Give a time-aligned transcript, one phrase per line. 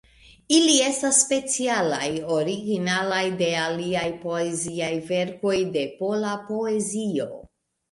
[0.59, 2.07] Ili estas specialaj,
[2.37, 7.33] originalaj de aliaj poeziaj verkoj de pola poezio.